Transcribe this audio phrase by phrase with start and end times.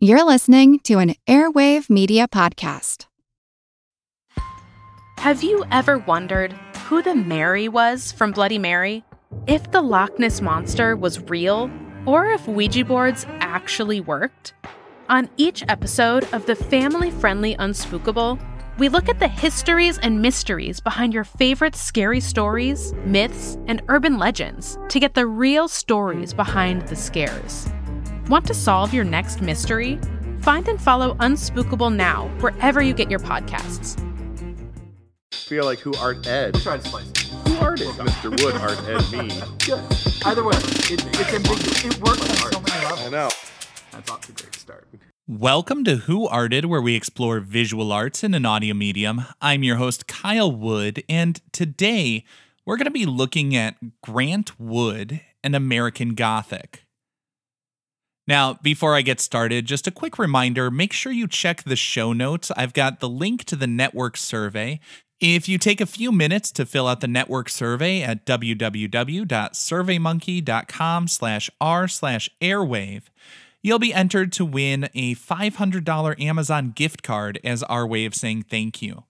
[0.00, 3.06] You're listening to an Airwave Media Podcast.
[5.18, 6.52] Have you ever wondered
[6.86, 9.02] who the Mary was from Bloody Mary?
[9.48, 11.68] If the Loch Ness Monster was real,
[12.06, 14.54] or if Ouija boards actually worked?
[15.08, 18.40] On each episode of the family friendly Unspookable,
[18.78, 24.16] we look at the histories and mysteries behind your favorite scary stories, myths, and urban
[24.16, 27.68] legends to get the real stories behind the scares.
[28.28, 29.98] Want to solve your next mystery?
[30.40, 33.98] Find and follow Unspookable now wherever you get your podcasts.
[35.32, 36.52] feel like who art Ed?
[36.52, 37.18] We'll try to spice it.
[37.48, 38.28] Who art is Mr.
[38.44, 39.34] Wood art Ed me?
[39.64, 39.82] Good.
[40.26, 41.84] Either way, it, it's ambiguous.
[41.86, 43.00] It works on so many levels.
[43.00, 43.30] I know.
[43.92, 44.86] That's off to a great start.
[45.26, 49.24] Welcome to Who Arted, where we explore visual arts in an audio medium.
[49.40, 52.24] I'm your host, Kyle Wood, and today
[52.66, 56.84] we're going to be looking at Grant Wood and American Gothic.
[58.28, 62.12] Now, before I get started, just a quick reminder make sure you check the show
[62.12, 62.52] notes.
[62.54, 64.80] I've got the link to the network survey.
[65.18, 71.50] If you take a few minutes to fill out the network survey at www.surveymonkey.com slash
[71.58, 73.04] r slash airwave,
[73.62, 78.42] you'll be entered to win a $500 Amazon gift card as our way of saying
[78.42, 79.04] thank you.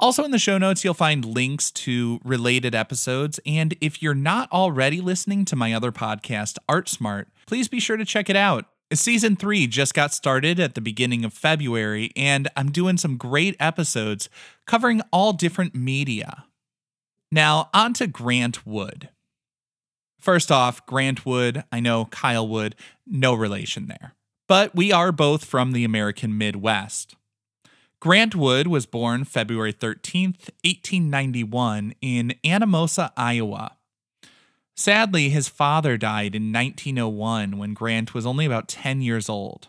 [0.00, 3.38] Also, in the show notes, you'll find links to related episodes.
[3.46, 7.96] And if you're not already listening to my other podcast, Art Smart, please be sure
[7.96, 8.66] to check it out.
[8.94, 13.56] Season three just got started at the beginning of February, and I'm doing some great
[13.58, 14.28] episodes
[14.68, 16.44] covering all different media.
[17.32, 19.08] Now, on to Grant Wood.
[20.20, 24.14] First off, Grant Wood, I know Kyle Wood, no relation there.
[24.46, 27.16] But we are both from the American Midwest.
[27.98, 33.76] Grant Wood was born February 13th, 1891, in Anamosa, Iowa.
[34.80, 39.68] Sadly, his father died in 1901 when Grant was only about 10 years old.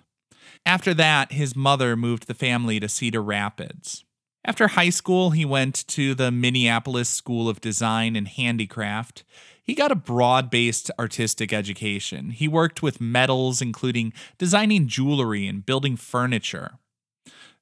[0.66, 4.06] After that, his mother moved the family to Cedar Rapids.
[4.46, 9.26] After high school, he went to the Minneapolis School of Design and Handicraft.
[9.62, 12.30] He got a broad based artistic education.
[12.30, 16.80] He worked with metals, including designing jewelry and building furniture.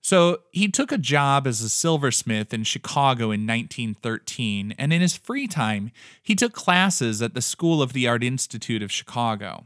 [0.01, 5.17] So he took a job as a silversmith in Chicago in 1913, and in his
[5.17, 9.65] free time, he took classes at the School of the Art Institute of Chicago.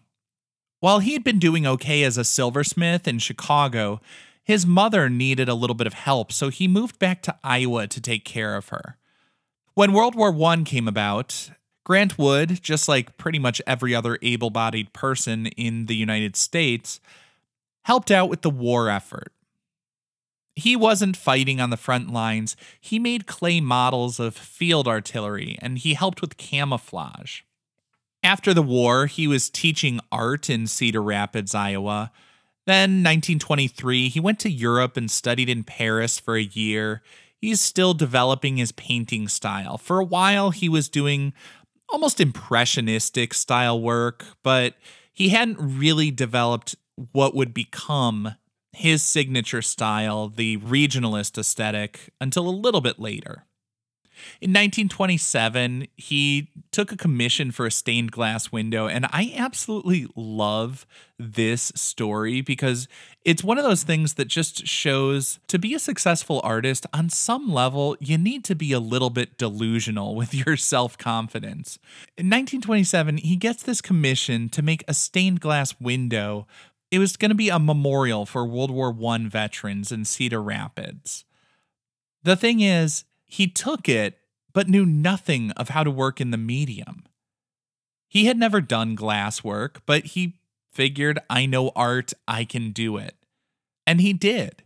[0.79, 4.01] While he had been doing okay as a silversmith in Chicago,
[4.43, 8.01] his mother needed a little bit of help, so he moved back to Iowa to
[8.01, 8.97] take care of her.
[9.75, 11.51] When World War I came about,
[11.83, 16.99] Grant Wood, just like pretty much every other able bodied person in the United States,
[17.83, 19.32] helped out with the war effort.
[20.55, 22.55] He wasn't fighting on the front lines.
[22.79, 27.41] He made clay models of field artillery and he helped with camouflage.
[28.23, 32.11] After the war, he was teaching art in Cedar Rapids, Iowa.
[32.65, 37.01] Then, 1923, he went to Europe and studied in Paris for a year.
[37.35, 39.77] He's still developing his painting style.
[39.77, 41.33] For a while, he was doing
[41.89, 44.75] almost impressionistic style work, but
[45.11, 46.75] he hadn't really developed
[47.11, 48.35] what would become
[48.73, 53.45] his signature style, the regionalist aesthetic, until a little bit later.
[54.41, 60.85] In 1927, he took a commission for a stained glass window, and I absolutely love
[61.17, 62.87] this story because
[63.23, 67.51] it's one of those things that just shows to be a successful artist, on some
[67.51, 71.79] level, you need to be a little bit delusional with your self confidence.
[72.17, 76.47] In 1927, he gets this commission to make a stained glass window
[76.93, 81.25] it was going to be a memorial for World War I veterans in Cedar Rapids.
[82.21, 84.19] The thing is, he took it,
[84.53, 87.05] but knew nothing of how to work in the medium.
[88.07, 90.35] He had never done glass work, but he
[90.71, 93.15] figured, I know art, I can do it.
[93.87, 94.61] And he did.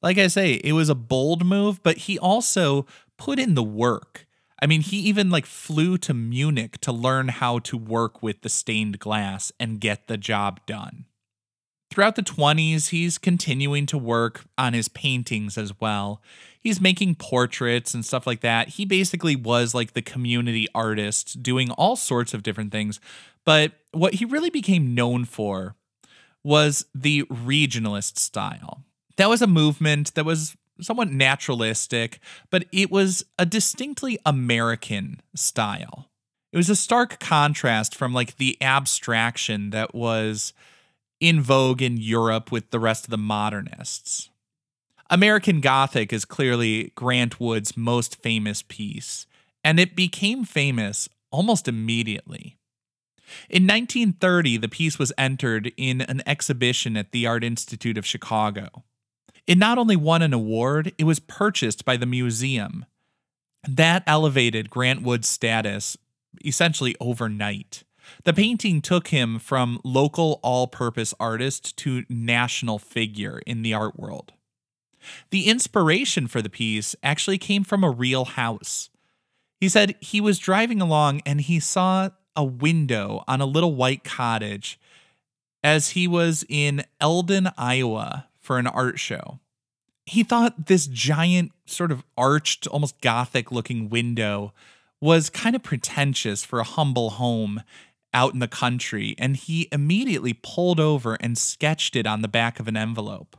[0.00, 2.86] Like I say, it was a bold move, but he also
[3.18, 4.26] put in the work.
[4.62, 8.48] I mean, he even like flew to Munich to learn how to work with the
[8.48, 11.04] stained glass and get the job done.
[11.92, 16.22] Throughout the 20s, he's continuing to work on his paintings as well.
[16.58, 18.68] He's making portraits and stuff like that.
[18.68, 22.98] He basically was like the community artist doing all sorts of different things.
[23.44, 25.76] But what he really became known for
[26.42, 28.84] was the regionalist style.
[29.18, 36.08] That was a movement that was somewhat naturalistic, but it was a distinctly American style.
[36.54, 40.54] It was a stark contrast from like the abstraction that was
[41.22, 44.28] in vogue in Europe with the rest of the modernists.
[45.08, 49.26] American Gothic is clearly Grant Wood's most famous piece,
[49.62, 52.56] and it became famous almost immediately.
[53.48, 58.82] In 1930, the piece was entered in an exhibition at the Art Institute of Chicago.
[59.46, 62.84] It not only won an award, it was purchased by the museum.
[63.68, 65.96] That elevated Grant Wood's status
[66.44, 67.84] essentially overnight.
[68.24, 73.98] The painting took him from local all purpose artist to national figure in the art
[73.98, 74.32] world.
[75.30, 78.90] The inspiration for the piece actually came from a real house.
[79.60, 84.04] He said he was driving along and he saw a window on a little white
[84.04, 84.78] cottage
[85.62, 89.38] as he was in Eldon, Iowa for an art show.
[90.04, 94.52] He thought this giant, sort of arched, almost gothic looking window
[95.00, 97.62] was kind of pretentious for a humble home
[98.14, 102.60] out in the country, and he immediately pulled over and sketched it on the back
[102.60, 103.36] of an envelope.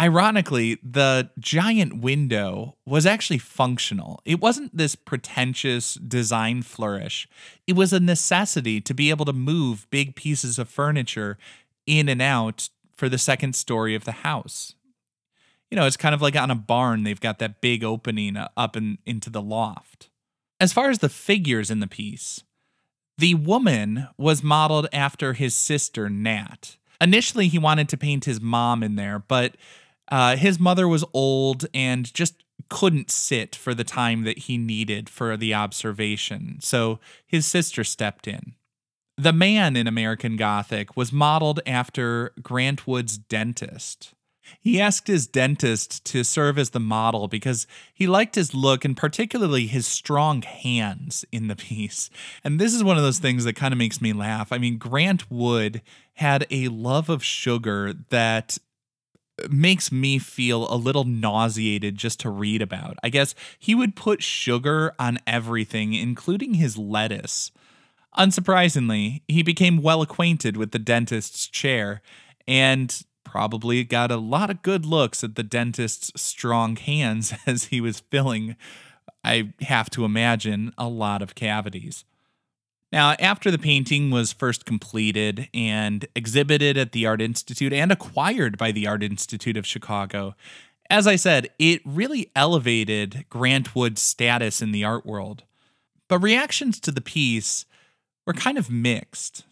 [0.00, 4.20] Ironically, the giant window was actually functional.
[4.24, 7.28] It wasn't this pretentious design flourish.
[7.66, 11.38] It was a necessity to be able to move big pieces of furniture
[11.86, 14.74] in and out for the second story of the house.
[15.70, 18.76] You know, it's kind of like on a barn, they've got that big opening up
[18.76, 20.10] in, into the loft.
[20.58, 22.42] As far as the figures in the piece,
[23.18, 26.56] the woman was modeled after his sister, Nan.
[27.00, 29.56] Initially, he wanted to paint his mom in there, but
[30.10, 35.08] uh, his mother was old and just couldn't sit for the time that he needed
[35.08, 38.54] for the observation, so his sister stepped in.
[39.18, 44.14] The man in American Gothic was modeled after Grant Wood's dentist.
[44.60, 48.96] He asked his dentist to serve as the model because he liked his look and
[48.96, 52.10] particularly his strong hands in the piece.
[52.44, 54.52] And this is one of those things that kind of makes me laugh.
[54.52, 55.82] I mean, Grant Wood
[56.14, 58.58] had a love of sugar that
[59.50, 62.96] makes me feel a little nauseated just to read about.
[63.02, 67.50] I guess he would put sugar on everything, including his lettuce.
[68.16, 72.02] Unsurprisingly, he became well acquainted with the dentist's chair
[72.46, 73.02] and
[73.32, 78.00] probably got a lot of good looks at the dentist's strong hands as he was
[78.10, 78.56] filling,
[79.24, 82.04] I have to imagine, a lot of cavities.
[82.92, 88.58] Now, after the painting was first completed and exhibited at the Art Institute and acquired
[88.58, 90.34] by the Art Institute of Chicago,
[90.90, 95.44] as I said, it really elevated Grant Wood's status in the art world.
[96.06, 97.64] But reactions to the piece
[98.26, 99.44] were kind of mixed.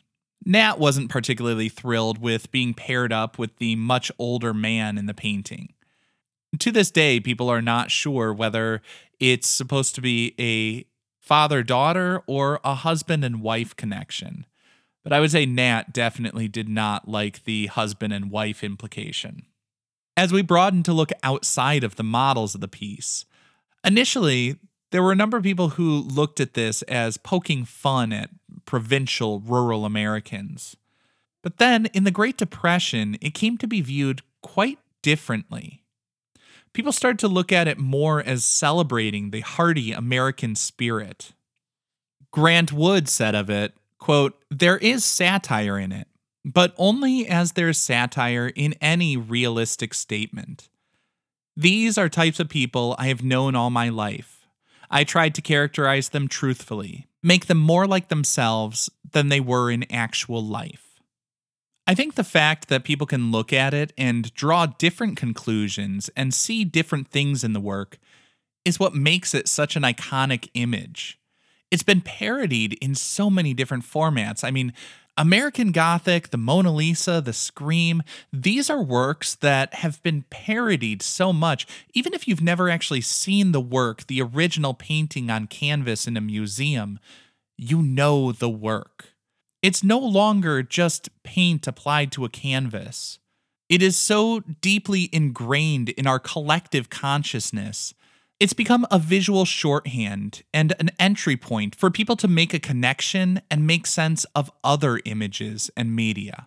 [0.44, 5.14] Nan wasn't particularly thrilled with being paired up with the much older man in the
[5.14, 5.74] painting.
[6.58, 8.82] To this day, people are not sure whether
[9.18, 10.86] it's supposed to be a
[11.20, 14.46] father daughter or a husband and wife connection.
[15.04, 19.42] But I would say Nan definitely did not like the husband and wife implication.
[20.16, 23.24] As we broaden to look outside of the models of the piece,
[23.84, 24.56] initially,
[24.90, 28.30] there were a number of people who looked at this as poking fun at
[28.70, 30.76] provincial rural Americans.
[31.42, 35.80] But then, in the Great Depression, it came to be viewed quite differently
[36.72, 41.32] people started to look at it more as celebrating the hardy American spirit.
[42.30, 46.08] Grant Wood said of it, quote, There is satire in it,
[46.44, 50.68] but only as there's satire in any realistic statement.
[51.56, 54.46] These are types of people I have known all my life.
[54.90, 59.90] I tried to characterize them truthfully, make them more like themselves than they were in
[59.92, 60.90] actual life.
[61.86, 66.32] I think the fact that people can look at it and draw different conclusions and
[66.32, 67.98] see different things in the work
[68.64, 71.19] is what makes it such an iconic image.
[71.70, 74.42] It's been parodied in so many different formats.
[74.42, 74.72] I mean,
[75.16, 81.32] American Gothic, the Mona Lisa, the Scream, these are works that have been parodied so
[81.32, 81.66] much.
[81.92, 86.20] Even if you've never actually seen the work, the original painting on canvas in a
[86.20, 86.98] museum,
[87.56, 89.10] you know the work.
[89.62, 93.18] It's no longer just paint applied to a canvas.
[93.68, 97.94] It is so deeply ingrained in our collective consciousness.
[98.40, 103.42] It's become a visual shorthand and an entry point for people to make a connection
[103.50, 106.46] and make sense of other images and media.